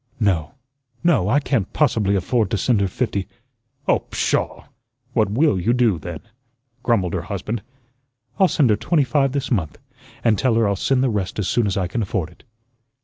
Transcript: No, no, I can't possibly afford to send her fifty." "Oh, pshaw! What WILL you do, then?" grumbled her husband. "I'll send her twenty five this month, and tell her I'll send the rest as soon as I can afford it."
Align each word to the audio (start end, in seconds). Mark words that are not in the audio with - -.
No, 0.19 0.55
no, 1.03 1.29
I 1.29 1.39
can't 1.39 1.71
possibly 1.73 2.15
afford 2.15 2.49
to 2.49 2.57
send 2.57 2.81
her 2.81 2.87
fifty." 2.87 3.27
"Oh, 3.87 3.99
pshaw! 4.09 4.65
What 5.13 5.29
WILL 5.29 5.59
you 5.59 5.73
do, 5.73 5.99
then?" 5.99 6.21
grumbled 6.81 7.13
her 7.13 7.21
husband. 7.21 7.61
"I'll 8.39 8.47
send 8.47 8.71
her 8.71 8.75
twenty 8.77 9.03
five 9.03 9.31
this 9.33 9.51
month, 9.51 9.77
and 10.23 10.39
tell 10.39 10.55
her 10.55 10.67
I'll 10.67 10.75
send 10.75 11.03
the 11.03 11.09
rest 11.11 11.37
as 11.37 11.47
soon 11.47 11.67
as 11.67 11.77
I 11.77 11.85
can 11.85 12.01
afford 12.01 12.29
it." 12.31 12.43